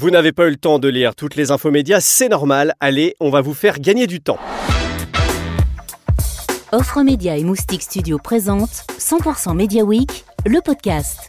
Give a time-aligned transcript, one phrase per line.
[0.00, 2.72] Vous n'avez pas eu le temps de lire toutes les infos médias, c'est normal.
[2.78, 4.38] Allez, on va vous faire gagner du temps.
[6.70, 11.28] Offre Média et Moustique Studio présente 100% Media Week, le podcast.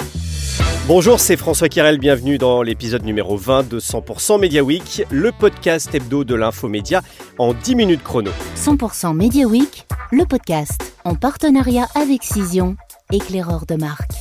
[0.86, 5.96] Bonjour, c'est François Kirel, bienvenue dans l'épisode numéro 20 de 100% Media Week, le podcast
[5.96, 7.02] hebdo de l'infomédia
[7.40, 8.30] en 10 minutes chrono.
[8.56, 12.76] 100% Media Week, le podcast, en partenariat avec Cision,
[13.12, 14.12] éclaireur de marque.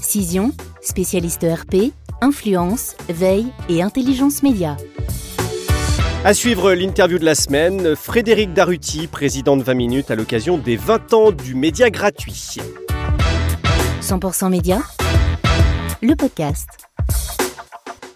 [0.00, 4.76] Cision, spécialiste RP, influence, veille et intelligence média.
[6.24, 10.76] À suivre l'interview de la semaine, Frédéric Daruti, président de 20 minutes à l'occasion des
[10.76, 12.56] 20 ans du média gratuit.
[14.02, 14.80] 100% Média,
[16.02, 16.87] le podcast.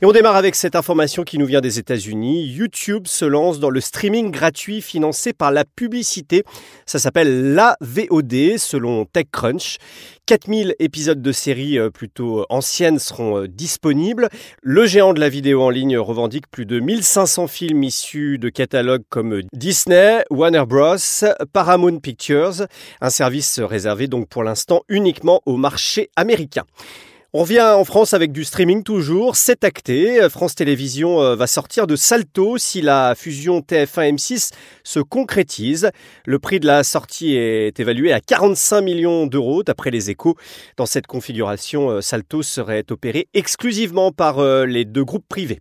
[0.02, 2.44] Et on démarre avec cette information qui nous vient des États-Unis.
[2.44, 6.42] YouTube se lance dans le streaming gratuit financé par la publicité.
[6.86, 9.78] Ça s'appelle la VOD selon TechCrunch.
[10.26, 14.28] 4000 épisodes de séries euh, plutôt anciennes seront euh, disponibles.
[14.60, 19.04] Le géant de la vidéo en ligne revendique plus de 1500 films issus de catalogues
[19.08, 20.96] comme Disney, Warner Bros,
[21.52, 22.66] Paramount Pictures,
[23.00, 26.64] un service réservé donc pour l'instant uniquement au marché américain.
[27.34, 30.28] On revient en France avec du streaming toujours, c'est acté.
[30.28, 34.50] France Télévisions euh, va sortir de Salto si la fusion TF1-M6
[34.84, 35.90] se concrétise.
[36.26, 40.36] Le prix de la sortie est évalué à 45 millions d'euros d'après les échos.
[40.76, 45.58] Dans cette configuration, euh, Salto serait opéré exclusivement par euh, les deux groupes privés.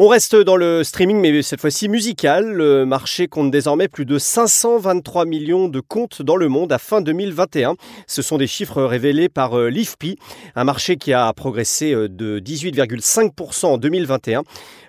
[0.00, 2.50] On reste dans le streaming, mais cette fois-ci musical.
[2.50, 7.00] Le marché compte désormais plus de 523 millions de comptes dans le monde à fin
[7.00, 7.76] 2021.
[8.08, 10.18] Ce sont des chiffres révélés par euh, l'IFPI,
[10.56, 14.42] un marché qui a progressé euh, de 18,5% en 2021.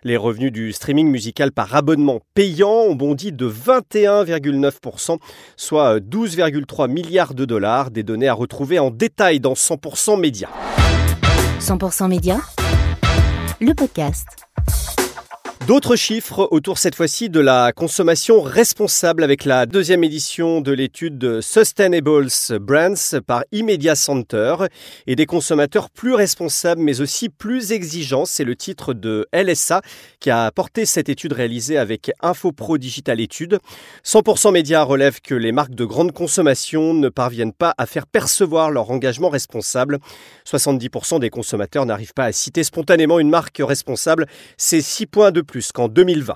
[0.03, 5.19] Les revenus du streaming musical par abonnement payant ont bondi de 21,9%,
[5.55, 10.49] soit 12,3 milliards de dollars, des données à retrouver en détail dans 100% Média.
[11.59, 12.39] 100% Média,
[13.61, 14.44] le podcast.
[15.67, 21.41] D'autres chiffres autour cette fois-ci de la consommation responsable avec la deuxième édition de l'étude
[21.41, 22.27] Sustainables
[22.59, 24.57] Brands par Imedia Center
[25.07, 28.25] et des consommateurs plus responsables mais aussi plus exigeants.
[28.25, 29.81] C'est le titre de LSA
[30.19, 33.57] qui a porté cette étude réalisée avec InfoPro Digital Études.
[34.03, 38.69] 100% Média relève que les marques de grande consommation ne parviennent pas à faire percevoir
[38.69, 39.97] leur engagement responsable.
[40.47, 44.27] 70% des consommateurs n'arrivent pas à citer spontanément une marque responsable.
[44.57, 46.35] C'est 6 points de plus plus qu'en 2020.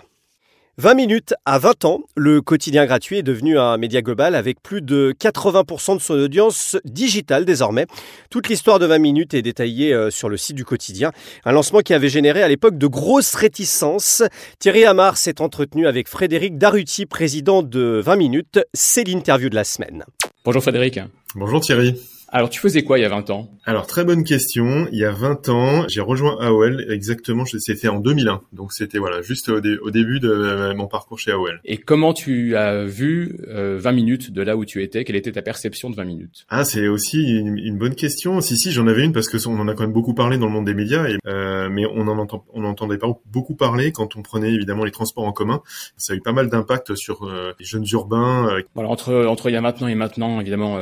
[0.78, 4.81] 20 minutes à 20 ans, le quotidien gratuit est devenu un média global avec plus
[4.81, 7.85] de 80% de son audience digitale désormais.
[8.30, 11.12] Toute l'histoire de 20 minutes est détaillée euh, sur le site du quotidien.
[11.44, 14.24] Un lancement qui avait généré à l'époque de grosses réticences.
[14.59, 18.59] Thierry Amar s'est entretenu avec Frédéric Daruti, président de 20 minutes.
[18.74, 20.06] C'est l'interview de la semaine.
[20.46, 21.01] Bonjour Frédéric.
[21.36, 22.00] Bonjour Thierry.
[22.31, 23.50] Alors, tu faisais quoi il y a 20 ans?
[23.66, 24.88] Alors, très bonne question.
[24.91, 28.41] Il y a 20 ans, j'ai rejoint AOL exactement, c'était en 2001.
[28.53, 31.59] Donc, c'était voilà, juste au, début de mon parcours chez AOL.
[31.66, 35.03] Et comment tu as vu 20 euh, minutes de là où tu étais?
[35.03, 36.45] Quelle était ta perception de 20 minutes?
[36.50, 38.41] Ah, c'est aussi une, bonne question.
[38.41, 40.45] Si, si, j'en avais une parce que on en a quand même beaucoup parlé dans
[40.45, 43.91] le monde des médias, et, euh, mais on en entend, on n'entendait pas beaucoup parler
[43.91, 45.62] quand on prenait évidemment les transports en commun.
[45.97, 48.50] Ça a eu pas mal d'impact sur euh, les jeunes urbains.
[48.75, 50.78] Voilà, entre entre il y a maintenant et maintenant, évidemment,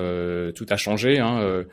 [0.54, 1.20] tout a changé.
[1.20, 1.64] Hein, euh,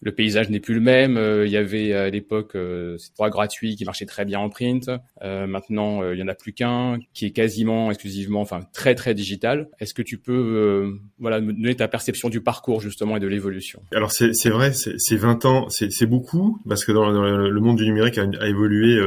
[0.00, 1.16] le paysage n'est plus le même.
[1.16, 4.48] Euh, il y avait à l'époque euh, ces droits gratuits qui marchaient très bien en
[4.48, 4.90] print.
[5.22, 9.14] Euh, maintenant, il y en a plus qu'un qui est quasiment exclusivement, enfin très très
[9.14, 9.68] digital.
[9.78, 13.82] Est-ce que tu peux, voilà, me donner ta perception du parcours justement et de l'évolution?
[13.94, 17.84] Alors c'est c'est vrai, c'est 20 ans, c'est beaucoup parce que dans, le monde du
[17.84, 18.98] numérique a, a évolué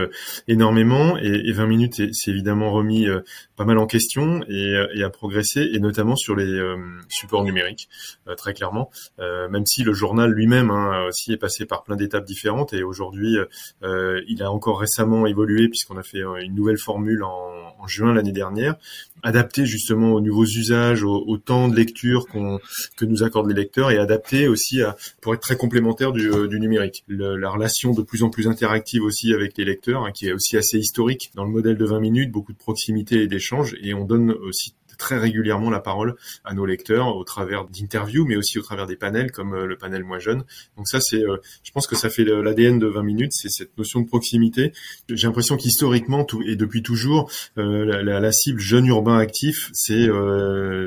[0.48, 3.08] énormément et, et, 20 minutes c'est évidemment remis
[3.56, 6.62] pas mal en question et, et a progressé et notamment sur les
[7.10, 7.90] supports numériques
[8.38, 8.92] très clairement.
[9.20, 13.38] même si le journal lui-même hein, Aussi est passé par plein d'étapes différentes et aujourd'hui
[13.84, 17.52] euh, il a encore récemment évolué puisqu'on a fait euh, une nouvelle formule en,
[17.86, 18.76] juin l'année dernière,
[19.24, 22.62] adapté justement aux nouveaux usages, au, temps de lecture qu'on
[22.96, 24.80] que nous accordent les lecteurs et adapté aussi
[25.20, 27.04] pour être très complémentaire du, euh, numérique.
[27.10, 30.56] La relation de plus en plus interactive aussi avec les lecteurs, hein, qui est aussi
[30.56, 34.06] assez historique dans le modèle de 20 minutes, beaucoup de proximité et d'échange et on
[34.06, 38.62] donne aussi très régulièrement la parole à nos lecteurs au travers d'interviews, mais aussi au
[38.62, 40.44] travers des panels comme euh, le panel Moi Jeune.
[40.78, 43.78] Donc ça, c'est, euh, je pense que ça fait l'ADN de 20 minutes, c'est cette
[43.78, 44.74] notion de proximité.
[45.10, 50.08] J'ai l'impression qu'historiquement et depuis toujours, euh, la, la, cible jeune urbain actif, c'est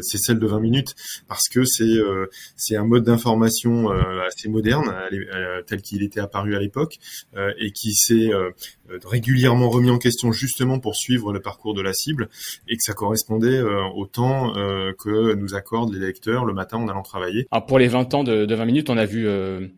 [0.01, 0.95] c'est celle de 20 minutes
[1.29, 1.97] parce que c'est
[2.57, 3.91] c'est un mode d'information
[4.27, 4.93] assez moderne
[5.67, 6.99] tel qu'il était apparu à l'époque
[7.59, 8.31] et qui s'est
[9.05, 12.29] régulièrement remis en question justement pour suivre le parcours de la cible
[12.69, 13.61] et que ça correspondait
[13.95, 14.53] au temps
[14.99, 17.47] que nous accordent les lecteurs le matin en allant travailler.
[17.51, 19.27] Alors pour les 20 ans de, de 20 minutes, on a vu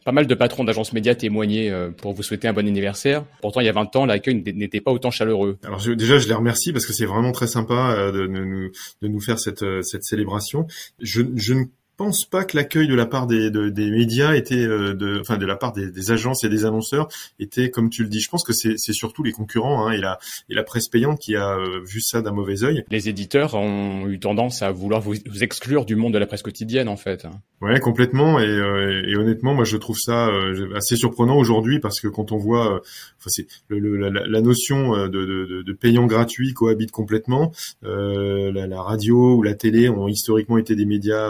[0.04, 3.24] pas mal de patrons d'agences médias témoigner pour vous souhaiter un bon anniversaire.
[3.40, 5.58] Pourtant, il y a 20 ans, l'accueil n'était pas autant chaleureux.
[5.64, 8.70] Alors déjà, je les remercie parce que c'est vraiment très sympa de, de, nous,
[9.02, 10.66] de nous faire cette, cette célébration.
[11.00, 11.64] Je, je ne
[11.98, 15.44] pense pas que l'accueil de la part des, des médias était, euh, de, enfin de
[15.44, 17.08] la part des, agences et des annonceurs
[17.40, 18.20] était comme tu le dis.
[18.20, 20.18] Je pense que c'est surtout les concurrents hein, et la
[20.48, 22.84] et la presse payante qui a euh, vu ça d'un mauvais œil.
[22.90, 26.88] Les éditeurs ont eu tendance à vouloir vous, exclure du monde de la presse quotidienne
[26.88, 27.26] en fait.
[27.60, 28.38] Ouais, complètement.
[28.38, 30.30] Et, euh, et honnêtement, moi je trouve ça
[30.76, 32.80] assez surprenant aujourd'hui parce que quand on voit,
[33.18, 37.52] enfin c'est la, la, notion de, de, de, payant gratuit cohabite complètement.
[37.82, 41.28] La, la, radio ou la télé ont historiquement été des médias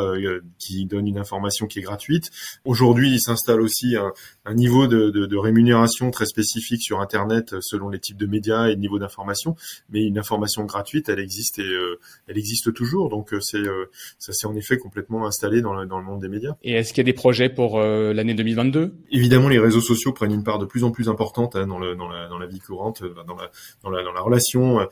[0.58, 2.30] qui donne une information qui est gratuite.
[2.64, 4.12] Aujourd'hui, il s'installe aussi un,
[4.44, 8.66] un niveau de, de, de, rémunération très spécifique sur Internet selon les types de médias
[8.66, 9.56] et le niveau d'information.
[9.90, 13.08] Mais une information gratuite, elle existe et euh, elle existe toujours.
[13.08, 16.20] Donc euh, c'est euh, ça s'est en effet complètement installé dans le, dans le monde
[16.20, 16.52] des médias.
[16.62, 20.32] Et est-ce qu'il y a des projets pour l'année 2022 Évidemment, les réseaux sociaux prennent
[20.32, 22.60] une part de plus en plus importante hein, dans, le, dans, la, dans la vie
[22.60, 23.50] courante, dans la,
[23.82, 24.86] dans la, dans la relation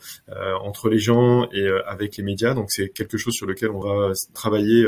[0.61, 2.53] entre les gens et avec les médias.
[2.53, 4.85] Donc c'est quelque chose sur lequel on va travailler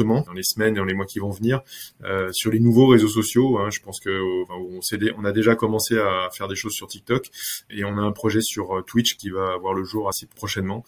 [0.00, 1.60] dans les semaines et dans les mois qui vont venir
[2.32, 3.58] sur les nouveaux réseaux sociaux.
[3.58, 4.80] Hein, je pense que on,
[5.18, 7.30] on, a déjà commencé à faire des choses sur TikTok
[7.70, 10.84] et on a un projet sur euh, Twitch qui va avoir le jour assez prochainement.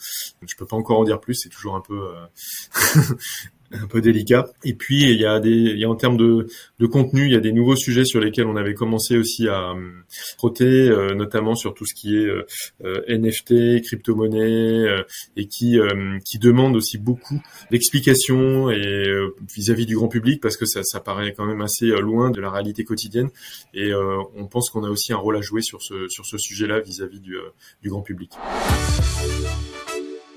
[0.47, 3.03] Je peux pas encore en dire plus, c'est toujours un peu euh,
[3.83, 4.47] un peu délicat.
[4.65, 6.47] Et puis il y a des, il y a en termes de,
[6.79, 9.71] de contenu, il y a des nouveaux sujets sur lesquels on avait commencé aussi à
[9.71, 9.91] euh,
[10.39, 15.05] frotter, euh, notamment sur tout ce qui est euh, NFT, crypto-monnaie,
[15.37, 15.79] et qui
[16.25, 17.41] qui demande aussi beaucoup
[17.71, 19.07] d'explications et
[19.55, 22.51] vis-à-vis du grand public parce que ça, ça paraît quand même assez loin de la
[22.51, 23.31] réalité quotidienne.
[23.73, 26.81] Et on pense qu'on a aussi un rôle à jouer sur ce sur ce sujet-là
[26.81, 27.37] vis-à-vis du,
[27.83, 28.33] du grand public.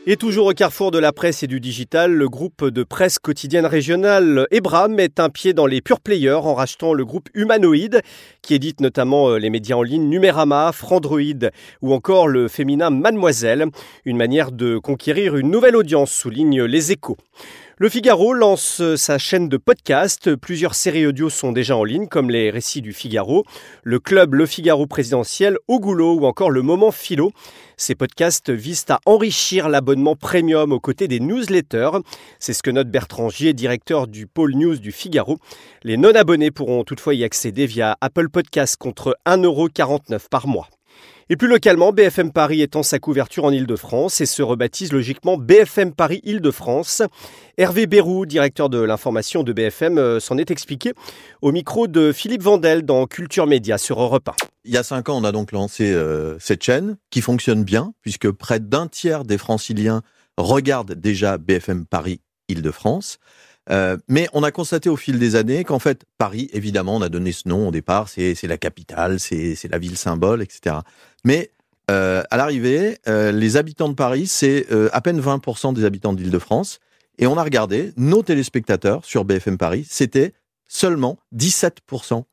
[0.09, 3.65] Et toujours au carrefour de la presse et du digital, le groupe de presse quotidienne
[3.65, 7.99] régionale Ebra met un pied dans les pure players en rachetant le groupe Humanoïde,
[8.41, 11.49] qui édite notamment euh, les médias en ligne Numérama, Frandroid
[11.81, 13.65] ou encore le féminin Mademoiselle.
[14.05, 17.17] Une manière de conquérir une nouvelle audience, souligne les échos.
[17.79, 20.35] Le Figaro lance sa chaîne de podcast.
[20.35, 23.45] Plusieurs séries audio sont déjà en ligne, comme les récits du Figaro,
[23.83, 27.33] le club Le Figaro présidentiel, Au Goulot ou encore le Moment Philo.
[27.77, 31.99] Ces podcasts visent à enrichir l'abonnement premium aux côtés des newsletters.
[32.39, 35.37] C'est ce que note Bertrand Gier, directeur du pôle news du Figaro.
[35.83, 40.67] Les non-abonnés pourront toutefois y accéder via Apple Podcasts contre 1,49€ par mois.
[41.29, 45.93] Et plus localement, BFM Paris étend sa couverture en Ile-de-France et se rebaptise logiquement BFM
[45.93, 47.01] Paris Ile-de-France.
[47.57, 50.93] Hervé Bérou, directeur de l'information de BFM, euh, s'en est expliqué
[51.41, 54.35] au micro de Philippe Vandel dans Culture Média sur Europe 1.
[54.63, 57.93] Il y a cinq ans, on a donc lancé euh, cette chaîne qui fonctionne bien
[58.01, 60.03] puisque près d'un tiers des franciliens
[60.37, 63.19] regardent déjà BFM Paris Île-de-France.
[63.69, 67.09] Euh, mais on a constaté au fil des années qu'en fait, Paris, évidemment, on a
[67.09, 70.77] donné ce nom au départ, c'est la capitale, c'est la ville symbole, etc.
[71.23, 71.51] Mais
[71.89, 76.13] euh, à l'arrivée, euh, les habitants de Paris, c'est euh, à peine 20% des habitants
[76.13, 76.79] de l'Île-de-France.
[77.17, 80.33] Et on a regardé, nos téléspectateurs sur BFM Paris, c'était
[80.67, 82.23] seulement 17%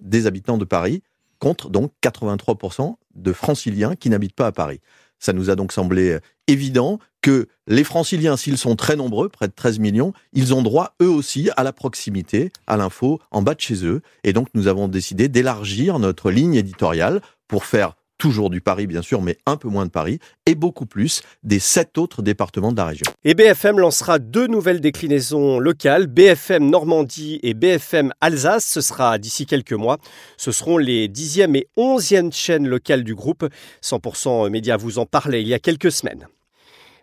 [0.00, 1.02] des habitants de Paris,
[1.38, 4.80] contre donc 83% de franciliens qui n'habitent pas à Paris.
[5.18, 6.18] Ça nous a donc semblé
[6.48, 10.94] évident que les franciliens, s'ils sont très nombreux, près de 13 millions, ils ont droit
[11.00, 14.02] eux aussi à la proximité, à l'info en bas de chez eux.
[14.24, 19.02] Et donc nous avons décidé d'élargir notre ligne éditoriale pour faire toujours du Paris bien
[19.02, 22.76] sûr, mais un peu moins de Paris, et beaucoup plus des sept autres départements de
[22.76, 23.04] la région.
[23.24, 29.44] Et BFM lancera deux nouvelles déclinaisons locales, BFM Normandie et BFM Alsace, ce sera d'ici
[29.44, 29.98] quelques mois.
[30.36, 33.44] Ce seront les dixième et onzième chaînes locales du groupe.
[33.82, 36.28] 100% Média vous en parlait il y a quelques semaines.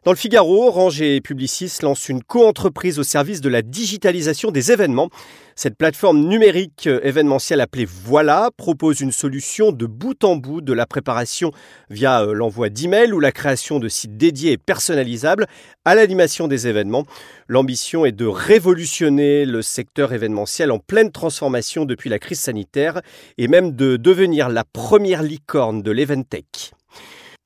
[0.05, 4.71] Dans le Figaro, Orange et Publicis lancent une co-entreprise au service de la digitalisation des
[4.71, 5.09] événements.
[5.55, 10.71] Cette plateforme numérique euh, événementielle appelée Voilà propose une solution de bout en bout de
[10.71, 11.51] la préparation
[11.89, 15.47] via euh, l'envoi d'emails ou la création de sites dédiés et personnalisables
[15.83, 17.03] à l'animation des événements.
[17.49, 23.01] L'ambition est de révolutionner le secteur événementiel en pleine transformation depuis la crise sanitaire
[23.37, 26.71] et même de devenir la première licorne de l'Eventech.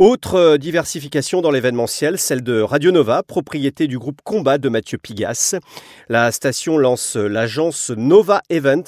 [0.04, 4.98] Autre euh, diversification dans l'événementiel, celle de Radio Nova, propriété du groupe Combat de Mathieu
[4.98, 5.56] Pigas.
[6.10, 8.84] La station lance l'agence Nova Event.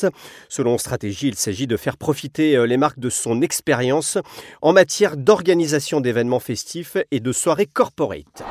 [0.50, 4.18] Selon stratégie, il s'agit de faire profiter euh, les marques de son expérience
[4.62, 8.44] en matière d'organisation d'événements festifs et de soirées corporate.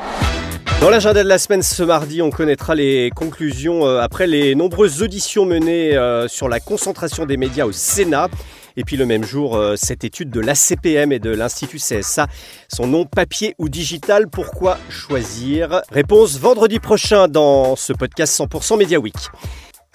[0.81, 5.03] Dans l'agenda de la semaine ce mardi, on connaîtra les conclusions euh, après les nombreuses
[5.03, 8.31] auditions menées sur la concentration des médias au Sénat
[8.77, 12.27] Et puis le même jour, euh, cette étude de l'ACPM et de l'Institut CSA,
[12.69, 15.83] son nom papier ou digital, pourquoi choisir?
[15.91, 19.15] Réponse vendredi prochain dans ce podcast 100% Media Week.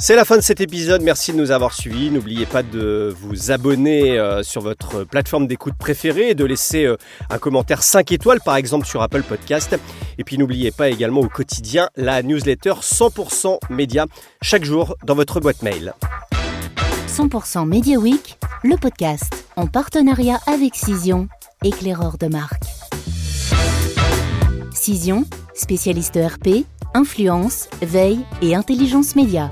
[0.01, 2.09] C'est la fin de cet épisode, merci de nous avoir suivis.
[2.09, 6.95] N'oubliez pas de vous abonner euh, sur votre plateforme d'écoute préférée et de laisser euh,
[7.29, 9.77] un commentaire 5 étoiles par exemple sur Apple Podcast.
[10.17, 14.05] Et puis n'oubliez pas également au quotidien la newsletter 100% média
[14.41, 15.93] chaque jour dans votre boîte mail.
[17.09, 21.27] 100% Media Week, le podcast en partenariat avec Cision,
[21.63, 22.63] éclaireur de marque.
[24.71, 25.25] Cision,
[25.55, 29.49] spécialiste ERP, influence, veille et intelligence média.